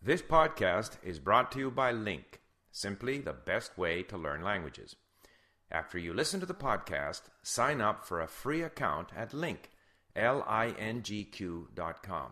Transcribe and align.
This 0.00 0.22
podcast 0.22 0.92
is 1.02 1.18
brought 1.18 1.50
to 1.50 1.58
you 1.58 1.72
by 1.72 1.90
Link, 1.90 2.38
simply 2.70 3.18
the 3.18 3.32
best 3.32 3.76
way 3.76 4.04
to 4.04 4.16
learn 4.16 4.44
languages. 4.44 4.94
After 5.72 5.98
you 5.98 6.14
listen 6.14 6.38
to 6.38 6.46
the 6.46 6.54
podcast, 6.54 7.22
sign 7.42 7.80
up 7.80 8.04
for 8.04 8.20
a 8.20 8.28
free 8.28 8.62
account 8.62 9.08
at 9.16 9.34
Link, 9.34 9.70
dot 11.74 12.02
com, 12.04 12.30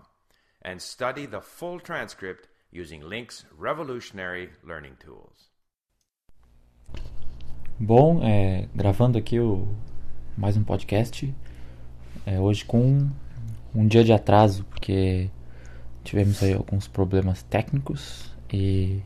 and 0.62 0.80
study 0.80 1.26
the 1.26 1.40
full 1.40 1.80
transcript 1.80 2.46
using 2.70 3.02
Link's 3.02 3.44
revolutionary 3.58 4.50
learning 4.62 4.96
tools. 5.00 5.50
Bom, 7.80 8.22
é, 8.22 8.68
gravando 8.76 9.18
aqui 9.18 9.40
o, 9.40 9.66
mais 10.38 10.56
um 10.56 10.62
podcast, 10.62 11.34
é, 12.24 12.38
hoje 12.38 12.64
com 12.64 13.10
um 13.74 13.88
dia 13.88 14.04
de 14.04 14.12
atraso, 14.12 14.64
porque 14.66 15.32
tivemos 16.06 16.42
aí 16.42 16.52
alguns 16.52 16.86
problemas 16.86 17.42
técnicos 17.42 18.30
e 18.52 19.02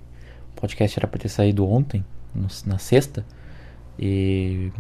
o 0.53 0.61
podcast 0.61 0.99
era 0.99 1.09
para 1.09 1.19
ter 1.19 1.29
saído 1.29 1.67
ontem, 1.67 2.05
no, 2.35 2.47
na 2.67 2.79
sexta, 2.79 3.25
e 3.99 4.71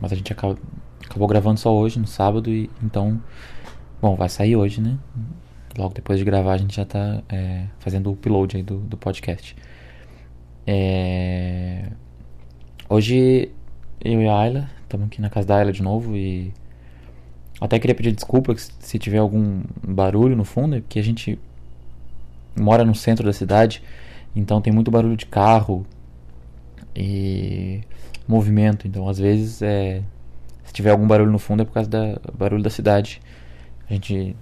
mas 0.00 0.12
a 0.12 0.16
gente 0.16 0.32
acabou, 0.32 0.58
acabou 1.04 1.28
gravando 1.28 1.60
só 1.60 1.74
hoje, 1.74 1.98
no 1.98 2.06
sábado, 2.06 2.50
e 2.50 2.70
então, 2.82 3.20
bom, 4.00 4.16
vai 4.16 4.28
sair 4.28 4.56
hoje, 4.56 4.80
né? 4.80 4.98
Logo 5.76 5.94
depois 5.94 6.18
de 6.18 6.24
gravar 6.24 6.54
a 6.54 6.56
gente 6.56 6.74
já 6.74 6.84
tá 6.84 7.22
é, 7.28 7.66
fazendo 7.78 8.08
o 8.08 8.12
upload 8.14 8.56
aí 8.56 8.62
do, 8.62 8.78
do 8.78 8.96
podcast. 8.96 9.54
É, 10.66 11.90
hoje 12.88 13.50
eu 14.00 14.22
e 14.22 14.28
a 14.28 14.38
Ayla 14.38 14.70
estamos 14.82 15.06
aqui 15.06 15.20
na 15.20 15.28
casa 15.28 15.46
da 15.46 15.56
Ayla 15.56 15.72
de 15.72 15.82
novo 15.82 16.16
e 16.16 16.52
até 17.60 17.78
queria 17.78 17.94
pedir 17.94 18.12
desculpa 18.12 18.54
se 18.56 18.98
tiver 18.98 19.18
algum 19.18 19.62
barulho 19.86 20.36
no 20.36 20.44
fundo, 20.44 20.76
é 20.76 20.80
porque 20.80 20.98
a 20.98 21.02
gente 21.02 21.38
mora 22.58 22.84
no 22.84 22.94
centro 22.94 23.24
da 23.24 23.32
cidade, 23.32 23.82
então 24.34 24.60
tem 24.60 24.72
muito 24.72 24.90
barulho 24.90 25.16
de 25.16 25.26
carro 25.26 25.86
e 26.94 27.80
movimento. 28.26 28.86
Então, 28.86 29.08
às 29.08 29.18
vezes, 29.18 29.62
é, 29.62 30.02
se 30.64 30.72
tiver 30.72 30.90
algum 30.90 31.06
barulho 31.06 31.30
no 31.30 31.38
fundo, 31.38 31.62
é 31.62 31.64
por 31.64 31.72
causa 31.72 31.88
do 31.88 32.32
barulho 32.36 32.62
da 32.62 32.70
cidade. 32.70 33.20
A 33.88 33.94
gente, 33.94 34.36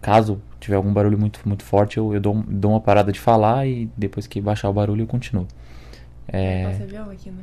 caso 0.00 0.40
tiver 0.60 0.76
algum 0.76 0.92
barulho 0.92 1.18
muito, 1.18 1.40
muito 1.46 1.62
forte, 1.62 1.96
eu, 1.96 2.12
eu 2.12 2.20
dou, 2.20 2.42
dou 2.46 2.72
uma 2.72 2.80
parada 2.80 3.12
de 3.12 3.20
falar 3.20 3.66
e 3.66 3.88
depois 3.96 4.26
que 4.26 4.40
baixar 4.40 4.68
o 4.68 4.72
barulho, 4.72 5.02
eu 5.02 5.06
continuo. 5.06 5.46
É... 6.28 6.64
Passa 6.64 6.82
avião 6.82 7.10
aqui, 7.10 7.30
né? 7.30 7.42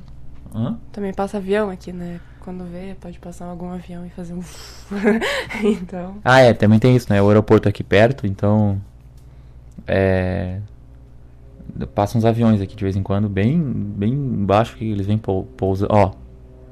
Hã? 0.53 0.77
Também 0.91 1.13
passa 1.13 1.37
avião 1.37 1.69
aqui, 1.69 1.91
né? 1.91 2.19
Quando 2.41 2.63
vê, 2.65 2.95
pode 2.99 3.17
passar 3.19 3.45
algum 3.45 3.71
avião 3.71 4.05
e 4.05 4.09
fazer 4.09 4.33
um. 4.33 4.41
então. 5.63 6.17
Ah, 6.23 6.41
é, 6.41 6.53
também 6.53 6.77
tem 6.77 6.95
isso, 6.95 7.11
né? 7.11 7.21
O 7.21 7.27
aeroporto 7.27 7.67
aqui 7.67 7.83
perto, 7.83 8.27
então 8.27 8.79
é, 9.87 10.59
passam 11.93 12.19
uns 12.19 12.25
aviões 12.25 12.61
aqui 12.61 12.75
de 12.75 12.83
vez 12.83 12.95
em 12.95 13.03
quando, 13.03 13.29
bem, 13.29 13.61
bem 13.61 14.15
baixo 14.45 14.75
que 14.75 14.89
eles 14.89 15.07
vêm 15.07 15.17
pousar. 15.17 15.87
Ó, 15.91 16.11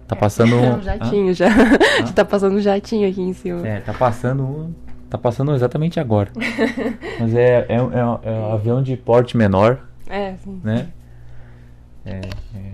tá 0.07 0.15
passando 0.15 0.55
um. 0.57 0.77
um 0.77 0.81
jatinho 0.81 1.29
ah? 1.29 1.33
já. 1.33 1.47
Ah? 1.47 2.11
tá 2.13 2.25
passando 2.25 2.55
um 2.55 2.61
jatinho 2.61 3.09
aqui 3.09 3.21
em 3.21 3.33
cima. 3.33 3.67
É, 3.67 3.79
tá 3.79 3.93
passando. 3.93 4.73
Tá 5.09 5.17
passando 5.17 5.53
exatamente 5.53 5.99
agora. 5.99 6.31
Mas 7.19 7.35
é, 7.35 7.65
é, 7.67 7.75
é, 7.75 7.77
é 7.77 8.31
um 8.31 8.53
avião 8.53 8.81
de 8.81 8.95
porte 8.95 9.35
menor. 9.35 9.89
É, 10.07 10.35
sim. 10.35 10.61
Né? 10.63 10.87
É, 12.05 12.21
é, 12.55 12.73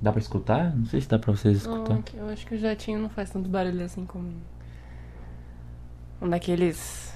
Dá 0.00 0.12
pra 0.12 0.20
escutar? 0.20 0.74
Não 0.76 0.86
sei 0.86 1.00
se 1.00 1.08
dá 1.08 1.18
pra 1.18 1.32
vocês 1.32 1.58
escutar. 1.58 1.94
Não, 1.94 2.02
eu 2.14 2.28
acho 2.28 2.46
que 2.46 2.54
o 2.54 2.58
jatinho 2.58 3.00
não 3.00 3.08
faz 3.08 3.30
tanto 3.30 3.48
barulho 3.48 3.84
assim 3.84 4.04
como. 4.04 4.32
Um 6.22 6.28
daqueles 6.28 7.12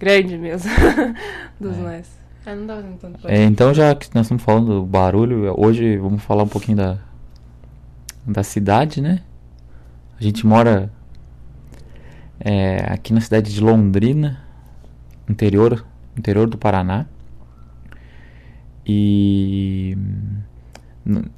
grande 0.00 0.38
mesmo 0.38 0.70
dos 1.60 1.76
é. 1.76 1.80
mais. 1.80 2.20
É, 2.46 2.54
não 2.54 2.96
tanto 2.96 3.28
É, 3.28 3.44
então, 3.44 3.74
já 3.74 3.94
que 3.94 4.08
nós 4.14 4.24
estamos 4.24 4.42
falando 4.42 4.80
do 4.80 4.86
barulho, 4.86 5.54
hoje 5.58 5.98
vamos 5.98 6.22
falar 6.22 6.42
um 6.42 6.48
pouquinho 6.48 6.78
da, 6.78 6.98
da 8.26 8.42
cidade, 8.42 9.02
né? 9.02 9.20
A 10.18 10.22
gente 10.22 10.46
mora 10.46 10.90
é, 12.40 12.86
aqui 12.88 13.12
na 13.12 13.20
cidade 13.20 13.52
de 13.52 13.60
Londrina, 13.60 14.42
interior, 15.28 15.84
interior 16.16 16.48
do 16.48 16.56
Paraná. 16.56 17.04
E 18.86 19.96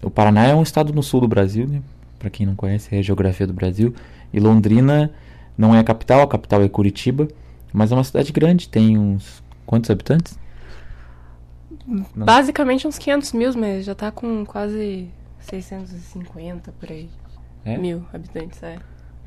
o 0.02 0.10
Paraná 0.10 0.46
é 0.46 0.54
um 0.54 0.62
estado 0.62 0.92
no 0.92 1.02
sul 1.02 1.20
do 1.20 1.28
Brasil, 1.28 1.66
né? 1.66 1.82
Para 2.16 2.30
quem 2.30 2.46
não 2.46 2.54
conhece 2.54 2.94
é 2.94 3.00
a 3.00 3.02
geografia 3.02 3.46
do 3.46 3.52
Brasil. 3.52 3.92
E 4.32 4.38
Londrina 4.38 5.10
não 5.58 5.74
é 5.74 5.80
a 5.80 5.84
capital, 5.84 6.22
a 6.22 6.28
capital 6.28 6.62
é 6.62 6.68
Curitiba. 6.68 7.26
Mas 7.72 7.90
é 7.90 7.94
uma 7.94 8.04
cidade 8.04 8.32
grande, 8.32 8.68
tem 8.68 8.98
uns. 8.98 9.42
Quantos 9.64 9.90
habitantes? 9.90 10.38
Não. 11.86 12.26
Basicamente 12.26 12.86
uns 12.86 12.98
500 12.98 13.32
mil, 13.32 13.56
mas 13.56 13.84
já 13.84 13.94
tá 13.94 14.10
com 14.10 14.44
quase 14.44 15.08
650 15.40 16.72
por 16.72 16.90
aí. 16.90 17.08
É? 17.64 17.78
Mil 17.78 18.04
habitantes, 18.12 18.62
é. 18.62 18.78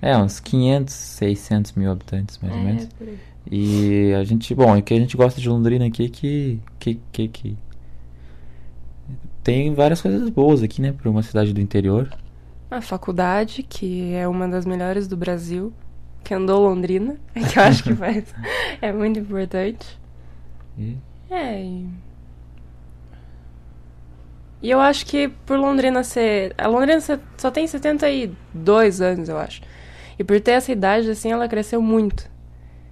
É, 0.02 0.18
uns 0.18 0.40
500, 0.40 0.94
600 0.94 1.72
mil 1.74 1.92
habitantes, 1.92 2.38
mais 2.38 2.54
é, 2.54 2.58
ou 2.58 2.64
menos. 2.64 2.86
Por 2.86 3.08
aí. 3.08 3.18
E 3.50 4.14
a 4.14 4.24
gente, 4.24 4.54
bom, 4.54 4.78
o 4.78 4.82
que 4.82 4.94
a 4.94 5.00
gente 5.00 5.16
gosta 5.16 5.40
de 5.40 5.48
Londrina 5.48 5.86
aqui 5.86 6.06
é 6.06 6.10
que, 6.10 6.60
que, 6.80 7.00
que, 7.12 7.28
que 7.28 7.58
tem 9.44 9.74
várias 9.74 10.02
coisas 10.02 10.30
boas 10.30 10.64
aqui, 10.64 10.82
né, 10.82 10.92
para 10.92 11.10
uma 11.10 11.22
cidade 11.22 11.54
do 11.54 11.62
interior. 11.62 12.12
A 12.70 12.82
faculdade, 12.82 13.62
que 13.62 14.14
é 14.14 14.28
uma 14.28 14.48
das 14.48 14.66
melhores 14.66 15.08
do 15.08 15.16
Brasil 15.16 15.72
que 16.26 16.34
andou 16.34 16.68
Londrina, 16.68 17.18
que 17.34 17.58
eu 17.58 17.64
acho 17.64 17.84
que 17.84 17.94
faz. 17.96 18.34
é 18.82 18.92
muito 18.92 19.20
importante. 19.20 19.98
E? 20.78 20.98
É. 21.30 21.62
E... 21.62 21.88
e 24.64 24.70
eu 24.72 24.82
acho 24.82 25.06
que 25.06 25.30
por 25.46 25.58
Londrina 25.58 26.04
ser. 26.04 26.54
A 26.58 26.68
Londrina 26.68 27.00
só 27.38 27.52
tem 27.52 27.66
72 27.68 29.02
anos, 29.02 29.30
eu 29.30 29.38
acho. 29.38 29.62
E 30.18 30.24
por 30.24 30.42
ter 30.42 30.52
essa 30.52 30.72
idade, 30.72 31.10
assim, 31.10 31.32
ela 31.32 31.48
cresceu 31.48 31.82
muito. 31.82 32.30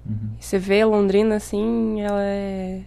Uhum. 0.06 0.30
Você 0.40 0.60
vê 0.60 0.82
a 0.82 0.86
Londrina, 0.86 1.36
assim, 1.36 2.02
ela 2.02 2.22
é. 2.22 2.82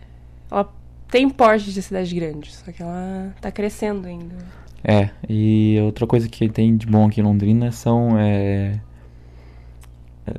Ela 0.49 0.73
tem 1.11 1.29
porte 1.29 1.73
de 1.73 1.83
cidade 1.83 2.15
grande, 2.15 2.55
só 2.55 2.71
que 2.71 2.83
ela 2.83 3.35
tá 3.41 3.51
crescendo 3.51 4.07
ainda. 4.07 4.37
É, 4.85 5.11
e 5.29 5.81
outra 5.83 6.07
coisa 6.07 6.29
que 6.29 6.49
tem 6.49 6.77
de 6.77 6.87
bom 6.87 7.07
aqui 7.07 7.21
em 7.21 7.25
Londrina 7.25 7.73
são. 7.73 8.17
É 8.17 8.79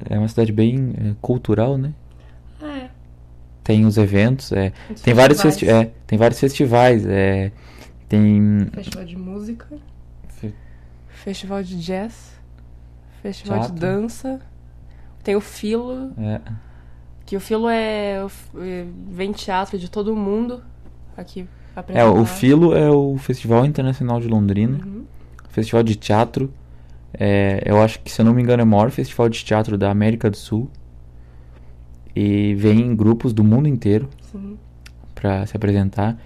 é 0.10 0.18
uma 0.18 0.28
cidade 0.28 0.52
bem 0.52 0.94
é, 0.98 1.16
cultural, 1.22 1.78
né? 1.78 1.94
É. 2.62 2.90
Tem 3.64 3.86
os 3.86 3.98
eventos, 3.98 4.52
é, 4.52 4.72
tem 5.04 5.14
vários 5.14 5.42
festi 5.42 5.70
é, 5.70 5.92
tem 6.06 6.18
vários 6.18 6.40
festivais, 6.40 7.06
é, 7.06 7.52
tem 8.08 8.68
festival 8.74 9.06
de 9.06 9.18
música, 9.18 9.68
Fe... 10.30 10.54
festival 11.10 11.64
de 11.64 11.78
jazz, 11.80 12.40
festival 13.22 13.60
Teatro. 13.60 13.76
de 13.76 13.82
dança, 13.82 14.40
tem 15.24 15.36
o 15.36 15.42
Filo, 15.42 16.14
é. 16.18 16.42
que 17.26 17.36
o 17.36 17.40
Filo 17.40 17.68
é, 17.68 18.26
é 18.58 18.86
vem 19.10 19.32
teatro 19.34 19.78
de 19.78 19.90
todo 19.90 20.16
mundo 20.16 20.64
aqui. 21.16 21.48
É, 21.90 22.04
o 22.04 22.26
Filo 22.26 22.76
é 22.76 22.90
o 22.90 23.18
Festival 23.20 23.64
Internacional 23.64 24.20
de 24.20 24.28
Londrina, 24.28 24.80
uhum. 24.84 25.06
festival 25.50 25.84
de 25.84 25.96
teatro 25.96 26.52
é, 27.20 27.62
eu 27.66 27.82
acho 27.82 28.00
que, 28.00 28.12
se 28.12 28.22
eu 28.22 28.26
não 28.26 28.34
me 28.34 28.42
engano, 28.42 28.62
é 28.62 28.64
o 28.64 28.68
maior 28.68 28.92
festival 28.92 29.28
de 29.28 29.44
teatro 29.44 29.78
da 29.78 29.90
América 29.90 30.30
do 30.30 30.38
Sul. 30.38 30.70
E 32.16 32.56
vem 32.56 32.96
grupos 32.96 33.34
do 33.34 33.44
mundo 33.44 33.68
inteiro 33.68 34.10
para 35.14 35.46
se 35.46 35.56
apresentar. 35.56 36.18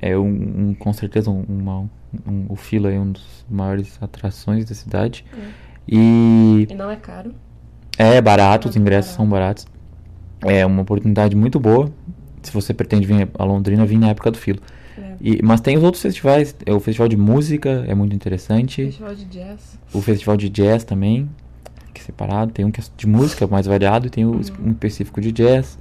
É 0.00 0.16
um, 0.16 0.26
um 0.70 0.74
com 0.74 0.92
certeza 0.92 1.30
um, 1.30 1.44
uma, 1.48 1.80
um, 2.26 2.46
o 2.48 2.56
Fila 2.56 2.90
é 2.92 2.98
um 2.98 3.12
dos 3.12 3.44
maiores 3.48 3.98
atrações 4.02 4.64
da 4.64 4.74
cidade. 4.74 5.24
É. 5.32 5.48
E, 5.88 6.66
e 6.70 6.74
não 6.74 6.90
é 6.90 6.96
caro. 6.96 7.34
É 7.98 8.20
barato, 8.20 8.68
os 8.68 8.76
ingressos 8.76 9.12
barato. 9.12 9.16
são 9.16 9.28
baratos. 9.28 9.66
É 10.42 10.64
uma 10.66 10.82
oportunidade 10.82 11.36
muito 11.36 11.60
boa. 11.60 11.90
Se 12.42 12.52
você 12.52 12.74
pretende 12.74 13.06
vir 13.06 13.28
a 13.38 13.44
Londrina, 13.44 13.86
vir 13.86 13.98
na 13.98 14.10
época 14.10 14.30
do 14.30 14.38
Filo. 14.38 14.60
É. 14.98 15.16
E, 15.20 15.42
mas 15.42 15.60
tem 15.60 15.76
os 15.76 15.82
outros 15.82 16.02
festivais. 16.02 16.54
É 16.66 16.72
o 16.72 16.80
festival 16.80 17.08
de 17.08 17.16
música 17.16 17.84
é 17.86 17.94
muito 17.94 18.14
interessante. 18.14 18.82
O 18.82 18.86
festival 18.86 19.14
de 19.14 19.24
jazz. 19.26 19.78
O 19.92 20.00
festival 20.00 20.36
de 20.36 20.48
jazz 20.48 20.84
também, 20.84 21.28
que 21.92 22.00
é 22.00 22.04
separado. 22.04 22.52
Tem 22.52 22.64
um 22.64 22.70
que 22.70 22.80
é 22.80 22.84
de 22.96 23.06
música 23.06 23.46
mais 23.46 23.66
variado 23.66 24.06
e 24.06 24.10
tem 24.10 24.24
uhum. 24.24 24.40
um 24.64 24.70
específico 24.70 25.20
de 25.20 25.32
jazz. 25.32 25.78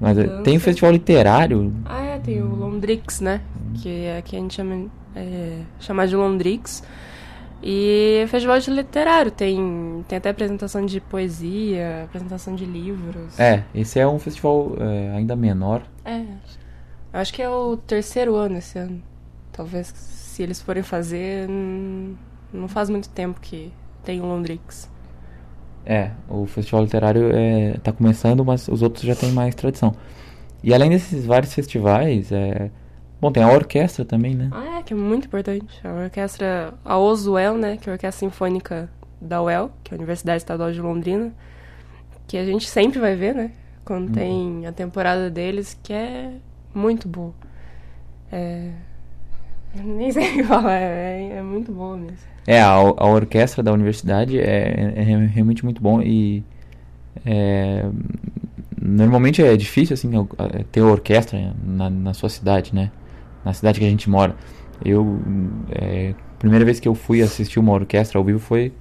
Mas 0.00 0.16
é, 0.16 0.24
Dança. 0.24 0.42
tem 0.42 0.56
o 0.56 0.60
festival 0.60 0.92
literário. 0.92 1.74
Ah, 1.84 2.02
é, 2.02 2.18
tem 2.18 2.40
o 2.40 2.54
Londrix, 2.54 3.20
né? 3.20 3.40
Que 3.82 3.88
é 3.88 4.22
que 4.22 4.36
a 4.36 4.38
gente 4.38 4.54
chama, 4.54 4.86
é, 5.14 5.60
chama 5.80 6.06
de 6.06 6.14
Londrix. 6.14 6.82
E 7.62 8.24
festival 8.28 8.60
de 8.60 8.70
literário, 8.70 9.32
tem, 9.32 10.04
tem 10.06 10.18
até 10.18 10.30
apresentação 10.30 10.86
de 10.86 11.00
poesia, 11.00 12.04
apresentação 12.04 12.54
de 12.54 12.64
livros. 12.64 13.38
É, 13.38 13.64
esse 13.74 13.98
é 13.98 14.06
um 14.06 14.18
festival 14.18 14.76
é, 14.78 15.16
ainda 15.16 15.34
menor. 15.34 15.82
É. 16.04 16.22
Acho 17.12 17.32
que 17.32 17.42
é 17.42 17.48
o 17.48 17.76
terceiro 17.76 18.36
ano 18.36 18.58
esse 18.58 18.78
ano. 18.78 19.02
Talvez 19.52 19.88
se 19.88 20.42
eles 20.42 20.60
forem 20.60 20.82
fazer, 20.82 21.48
não 22.52 22.68
faz 22.68 22.88
muito 22.88 23.08
tempo 23.08 23.40
que 23.40 23.72
tem 24.04 24.20
o 24.20 24.26
Londrix. 24.26 24.90
É, 25.84 26.10
o 26.28 26.46
festival 26.46 26.82
literário 26.82 27.30
é, 27.34 27.78
tá 27.82 27.92
começando, 27.92 28.44
mas 28.44 28.68
os 28.68 28.82
outros 28.82 29.04
já 29.04 29.16
têm 29.16 29.32
mais 29.32 29.54
tradição. 29.54 29.94
E 30.62 30.74
além 30.74 30.90
desses 30.90 31.24
vários 31.24 31.54
festivais, 31.54 32.30
é... 32.30 32.70
bom, 33.20 33.32
tem 33.32 33.42
a 33.42 33.50
orquestra 33.50 34.04
também, 34.04 34.34
né? 34.34 34.50
Ah, 34.52 34.78
é, 34.78 34.82
que 34.82 34.92
é 34.92 34.96
muito 34.96 35.26
importante. 35.26 35.80
A 35.86 36.04
orquestra, 36.04 36.74
a 36.84 36.98
OSUEL, 36.98 37.56
né, 37.56 37.76
que 37.76 37.88
é 37.88 37.92
a 37.92 37.94
Orquestra 37.94 38.28
Sinfônica 38.28 38.90
da 39.20 39.42
UEL, 39.42 39.70
que 39.82 39.94
é 39.94 39.96
a 39.96 39.98
Universidade 39.98 40.38
Estadual 40.38 40.72
de 40.72 40.80
Londrina, 40.80 41.32
que 42.26 42.36
a 42.36 42.44
gente 42.44 42.68
sempre 42.68 42.98
vai 42.98 43.16
ver, 43.16 43.34
né, 43.34 43.52
quando 43.84 44.12
tem 44.12 44.66
a 44.66 44.72
temporada 44.72 45.30
deles, 45.30 45.78
que 45.82 45.92
é 45.92 46.32
muito 46.74 47.08
boa. 47.08 47.32
É... 48.30 48.70
Nem 49.74 50.10
sei 50.10 50.30
o 50.30 50.32
que 50.34 50.44
falar, 50.44 50.78
é, 50.78 51.30
é 51.36 51.42
muito 51.42 51.72
boa 51.72 51.96
mesmo. 51.96 52.16
É, 52.46 52.60
a, 52.60 52.72
a 52.72 53.06
orquestra 53.06 53.62
da 53.62 53.72
universidade 53.72 54.38
é, 54.38 54.94
é 54.96 55.02
realmente 55.02 55.64
muito 55.64 55.82
bom 55.82 56.00
e 56.00 56.42
é, 57.26 57.84
normalmente 58.80 59.42
é 59.42 59.56
difícil 59.56 59.94
assim 59.94 60.10
ter 60.72 60.80
orquestra 60.80 61.54
na, 61.62 61.90
na 61.90 62.14
sua 62.14 62.28
cidade, 62.28 62.74
né? 62.74 62.90
Na 63.44 63.52
cidade 63.52 63.78
que 63.78 63.84
a 63.84 63.90
gente 63.90 64.08
mora. 64.08 64.34
Eu 64.84 65.20
é, 65.70 66.14
primeira 66.38 66.64
vez 66.64 66.78
que 66.80 66.88
eu 66.88 66.94
fui 66.94 67.20
assistir 67.20 67.58
uma 67.58 67.72
orquestra 67.72 68.18
ao 68.18 68.24
vivo 68.24 68.38
foi 68.38 68.72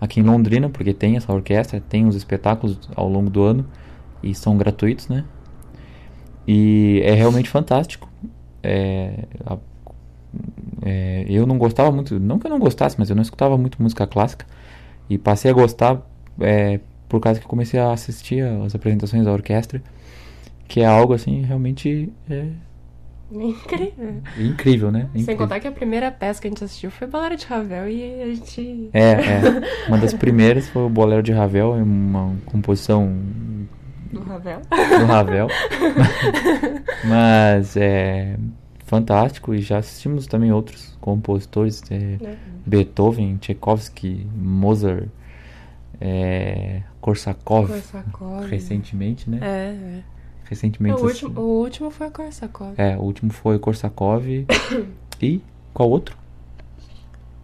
aqui 0.00 0.20
em 0.20 0.22
Londrina, 0.22 0.68
porque 0.68 0.92
tem 0.92 1.16
essa 1.16 1.32
orquestra, 1.32 1.80
tem 1.80 2.06
os 2.06 2.14
espetáculos 2.14 2.78
ao 2.94 3.08
longo 3.08 3.30
do 3.30 3.42
ano 3.42 3.66
e 4.22 4.34
são 4.34 4.56
gratuitos, 4.56 5.08
né? 5.08 5.24
E 6.46 7.00
é 7.04 7.12
realmente 7.12 7.48
fantástico. 7.48 8.08
É, 8.62 9.24
a, 9.44 9.56
é, 10.82 11.24
eu 11.28 11.46
não 11.46 11.58
gostava 11.58 11.90
muito, 11.90 12.18
não 12.20 12.38
que 12.38 12.46
eu 12.46 12.50
não 12.50 12.58
gostasse, 12.58 12.96
mas 12.98 13.10
eu 13.10 13.16
não 13.16 13.22
escutava 13.22 13.56
muito 13.56 13.82
música 13.82 14.06
clássica 14.06 14.46
e 15.08 15.18
passei 15.18 15.50
a 15.50 15.54
gostar 15.54 16.00
é, 16.40 16.80
por 17.08 17.20
causa 17.20 17.40
que 17.40 17.46
comecei 17.46 17.80
a 17.80 17.92
assistir 17.92 18.42
as 18.42 18.74
apresentações 18.74 19.24
da 19.24 19.32
orquestra, 19.32 19.82
que 20.68 20.80
é 20.80 20.86
algo 20.86 21.14
assim 21.14 21.42
realmente 21.42 22.12
é, 22.28 22.48
Incrível. 23.30 24.22
incrível, 24.38 24.90
né? 24.92 25.08
Sem 25.12 25.22
Incrível. 25.22 25.36
contar 25.36 25.58
que 25.58 25.66
a 25.66 25.72
primeira 25.72 26.12
peça 26.12 26.40
que 26.40 26.46
a 26.46 26.50
gente 26.50 26.62
assistiu 26.62 26.90
foi 26.90 27.08
Bolero 27.08 27.36
de 27.36 27.44
Ravel 27.44 27.88
e 27.88 28.22
a 28.22 28.26
gente. 28.26 28.88
É, 28.92 29.10
é. 29.10 29.88
Uma 29.88 29.98
das 29.98 30.14
primeiras 30.14 30.68
foi 30.68 30.82
o 30.82 30.88
Bolero 30.88 31.22
de 31.22 31.32
Ravel, 31.32 31.72
uma 31.72 32.36
composição 32.46 33.12
Do 34.12 34.20
Ravel. 34.22 34.60
do 34.70 35.04
Ravel. 35.06 35.48
Mas 37.04 37.76
é 37.76 38.36
fantástico 38.84 39.54
e 39.54 39.60
já 39.60 39.78
assistimos 39.78 40.26
também 40.26 40.52
outros 40.52 40.96
compositores, 41.00 41.82
é, 41.90 41.98
né? 42.20 42.38
Beethoven, 42.64 43.36
Tchaikovsky, 43.38 44.26
Mozart, 44.34 45.08
é, 46.00 46.82
Korsakov, 47.00 47.68
Korsakov. 47.68 48.46
recentemente, 48.48 49.28
né? 49.28 49.38
É, 49.42 49.98
é. 49.98 50.02
Recentemente. 50.48 51.00
O 51.02 51.06
assi- 51.06 51.24
último, 51.24 51.40
o 51.40 51.60
último 51.60 51.90
foi 51.90 52.10
Korsakov. 52.10 52.74
É, 52.76 52.96
o 52.96 53.00
último 53.00 53.32
foi 53.32 53.58
Korsakov 53.58 54.24
e 55.20 55.40
qual 55.74 55.90
outro? 55.90 56.16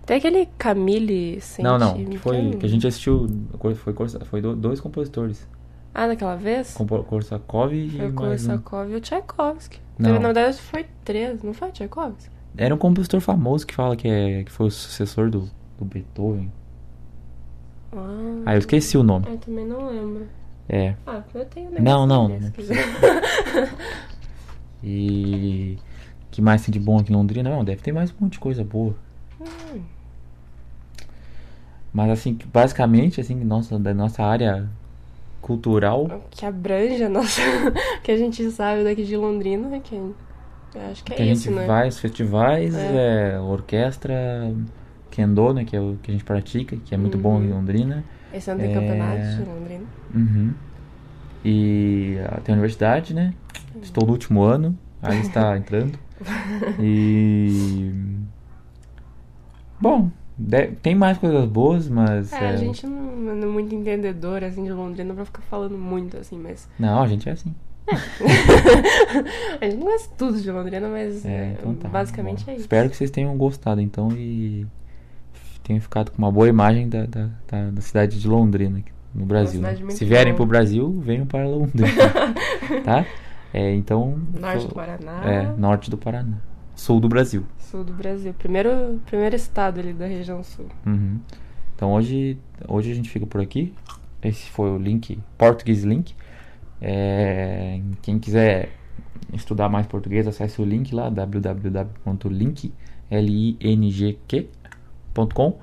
Tem 0.07 0.17
aquele 0.17 0.47
Camille 0.59 1.41
Saint 1.41 1.65
não, 1.65 1.79
não, 1.79 1.95
que 2.05 2.19
foi 2.19 2.57
que 2.57 2.67
a 2.67 2.69
gente 2.69 2.87
assistiu, 2.87 3.29
foi 3.77 3.95
foi 4.25 4.41
do- 4.43 4.55
dois 4.57 4.81
compositores, 4.81 5.47
Ah, 5.95 6.07
daquela 6.07 6.37
vez? 6.37 6.73
Kompo- 6.75 7.03
Korsakov 7.05 7.73
e 7.75 7.91
Foi 7.91 8.09
o 8.09 8.13
mais 8.15 8.45
um. 8.47 8.49
Korsakov 8.59 8.91
e 8.91 8.95
o 8.97 9.01
Tchaikovsky. 9.01 9.79
Não. 9.99 10.13
Na 10.15 10.19
verdade, 10.19 10.57
foi 10.61 10.87
três, 11.05 11.43
não 11.43 11.53
foi 11.53 11.69
o 11.69 11.73
Tchaikovsky? 11.73 12.31
Era 12.57 12.75
um 12.75 12.79
compositor 12.79 13.21
famoso 13.21 13.67
que 13.67 13.75
fala 13.75 13.95
que, 13.97 14.09
é, 14.09 14.45
que 14.45 14.51
foi 14.53 14.67
o 14.67 14.71
sucessor 14.71 15.31
do, 15.31 15.49
do 15.79 15.85
Beethoven. 15.85 16.51
Ah, 17.95 18.43
Ah, 18.47 18.55
eu 18.55 18.59
esqueci 18.59 18.97
o 18.97 19.03
nome. 19.03 19.27
eu 19.29 19.39
também 19.39 19.67
não 19.67 19.89
lembro. 19.89 20.27
É. 20.69 20.95
Ah, 21.07 21.23
eu 21.35 21.45
tenho 21.47 21.71
um 21.71 21.83
Não, 21.83 22.07
não, 22.07 22.29
não. 22.29 22.39
E 24.85 25.79
que 26.31 26.41
mais 26.43 26.63
tem 26.65 26.73
de 26.73 26.81
bom 26.81 26.99
aqui 26.99 27.13
em 27.13 27.17
Londrina? 27.17 27.51
Não, 27.51 27.63
deve 27.65 27.83
ter 27.83 27.93
mais 27.93 28.11
um 28.11 28.15
monte 28.21 28.33
de 28.33 28.41
coisa 28.41 28.65
boa. 28.65 28.95
Hum. 29.41 29.83
Mas 31.93 32.11
assim, 32.11 32.37
basicamente, 32.53 33.21
assim, 33.21 33.35
nossa, 33.37 33.79
da 33.79 33.93
nossa 33.95 34.25
área 34.25 34.69
cultural, 35.43 36.23
que 36.31 36.47
abrange 36.47 37.03
a 37.05 37.09
nossa. 37.11 37.43
que 38.03 38.11
a 38.11 38.17
gente 38.17 38.51
sabe 38.51 38.83
daqui 38.85 39.05
de 39.05 39.17
Londrina, 39.17 39.79
que 39.81 39.95
eu 39.95 40.15
acho 40.91 41.05
que 41.05 41.13
é 41.13 41.17
que 41.17 41.23
a 41.23 41.27
isso, 41.27 41.45
gente 41.51 41.55
né? 41.57 41.67
vai 41.67 41.85
aos 41.85 41.99
festivais, 41.99 42.75
É. 42.75 43.33
é, 43.35 43.39
orquestra, 43.41 44.15
kendo, 45.11 45.53
né, 45.53 45.65
que 45.67 45.77
é 45.77 45.81
o 45.81 45.99
que 46.03 46.11
a 46.11 46.15
gente 46.15 46.25
pratica, 46.25 46.75
que 46.77 46.95
é 46.95 46.97
muito 46.97 47.19
bom 47.19 47.35
Uhum. 47.37 47.45
em 47.45 47.51
Londrina. 47.51 48.03
Esse 48.33 48.51
ano 48.51 48.61
tem 48.61 48.71
É. 48.71 48.75
campeonato 48.75 49.37
de 49.37 49.51
Londrina. 49.51 49.85
Uhum. 50.15 50.55
E 51.45 52.17
ah, 52.25 52.41
tem 52.43 52.55
a 52.55 52.57
universidade, 52.57 53.13
né? 53.13 53.35
Estou 53.83 54.07
no 54.07 54.13
último 54.13 54.43
ano, 54.43 54.79
aí 55.03 55.21
está 55.21 55.57
entrando. 55.59 55.99
E 56.81 57.93
bom, 59.81 60.11
de- 60.49 60.69
tem 60.83 60.95
mais 60.95 61.19
coisas 61.19 61.45
boas, 61.47 61.89
mas 61.89 62.33
É, 62.33 62.37
é, 62.45 62.49
a 62.51 62.57
gente 62.57 62.87
não, 62.87 63.17
não 63.17 63.43
é 63.43 63.47
muito 63.51 63.75
entendedor, 63.75 64.43
assim, 64.45 64.65
de 64.65 64.73
Londrina 64.73 65.15
pra 65.15 65.25
ficar 65.25 65.43
falando 65.43 65.77
muito, 65.79 66.17
assim, 66.17 66.39
mas... 66.39 66.69
não, 66.79 67.03
a 67.03 67.07
gente 67.09 67.29
é 67.29 67.33
assim. 67.33 67.55
a 69.61 69.65
gente 69.65 69.77
não 69.77 69.87
gosta 69.87 70.09
tudo 70.17 70.41
de 70.41 70.51
Londrina, 70.51 70.89
mas 70.89 71.25
É, 71.25 71.57
então 71.59 71.75
tá. 71.75 71.89
basicamente 71.89 72.45
Bom, 72.45 72.51
é 72.51 72.55
isso. 72.55 72.63
Espero 72.63 72.89
que 72.91 72.97
vocês 72.97 73.11
tenham 73.11 73.37
gostado, 73.37 73.81
então, 73.81 74.11
e 74.13 74.67
tenham 75.63 75.81
ficado 75.81 76.11
com 76.11 76.19
uma 76.19 76.31
boa 76.31 76.49
imagem 76.49 76.89
da, 76.89 77.07
da, 77.07 77.29
da- 77.49 77.71
da 77.71 77.81
cidade 77.81 78.21
de 78.21 78.27
Londrina, 78.29 78.81
no 79.15 79.25
Brasil. 79.27 79.61
né? 79.61 79.77
Se 79.91 80.05
vierem 80.05 80.33
boa. 80.33 80.37
pro 80.39 80.47
Brasil, 80.47 80.99
venham 81.01 81.27
para 81.27 81.47
Londrina, 81.47 81.89
tá? 82.85 83.05
É, 83.55 83.75
então, 83.75 84.19
Norte 84.41 84.67
do 84.67 84.75
Paraná, 84.75 85.25
é, 85.25 85.53
norte 85.59 85.91
do 85.91 85.99
Paraná, 85.99 86.39
sul 86.83 86.99
do 87.01 87.09
Brasil. 87.09 87.45
sul 87.59 87.85
do 87.85 87.93
Brasil. 87.93 88.35
Primeiro, 88.39 89.01
primeiro 89.07 89.35
estado 89.37 89.81
ali 89.81 89.93
da 89.93 90.07
região 90.07 90.43
sul. 90.43 90.67
Uhum. 90.87 91.19
Então 91.75 91.93
hoje, 91.93 92.37
hoje 92.69 92.91
a 92.93 92.95
gente 92.95 93.09
fica 93.09 93.25
por 93.27 93.41
aqui. 93.41 93.73
Esse 94.23 94.49
foi 94.51 94.71
o 94.71 94.79
link, 94.79 95.19
Português 95.39 95.83
Link. 95.85 96.15
É, 96.81 97.81
quem 98.03 98.19
quiser 98.19 98.71
estudar 99.33 99.69
mais 99.69 99.87
português, 99.87 100.27
acesse 100.27 100.61
o 100.61 100.65
link 100.65 100.93
lá, 100.95 101.09
www.link.com 103.91 105.59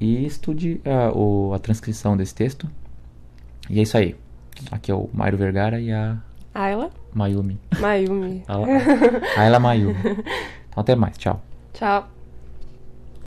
e 0.00 0.26
estude 0.26 0.80
a, 0.84 1.12
o- 1.16 1.52
a 1.54 1.58
transcrição 1.58 2.16
desse 2.16 2.34
texto. 2.34 2.68
E 3.70 3.78
é 3.78 3.82
isso 3.82 3.96
aí. 3.96 4.16
Aqui 4.70 4.90
é 4.90 4.94
o 4.94 5.08
Mairo 5.12 5.36
Vergara 5.36 5.80
e 5.80 5.92
a 5.92 6.18
Ayla, 6.54 6.90
Mayumi. 7.14 7.58
Mayumi. 7.80 8.42
A, 8.48 8.54
a 8.56 9.40
Ayla 9.42 9.58
Mayumi. 9.58 9.96
Então 10.68 10.80
até 10.80 10.94
mais, 10.96 11.16
tchau. 11.18 11.40
Tchau. 11.74 12.08